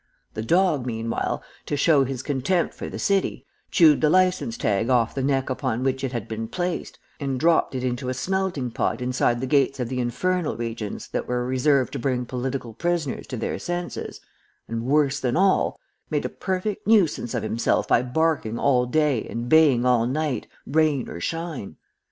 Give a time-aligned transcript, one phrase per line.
[0.33, 5.13] The dog, meanwhile, to show his contempt for the city, chewed the license tag off
[5.13, 8.99] the neck upon which it had been placed, and dropped it into a smelting pot
[8.99, 13.37] inside the gates of the infernal regions that was reserved to bring political prisoners to
[13.37, 14.19] their senses,
[14.67, 15.79] and, worse than all,
[16.09, 21.07] made a perfect nuisance of himself by barking all day and baying all night, rain
[21.09, 21.75] or shine."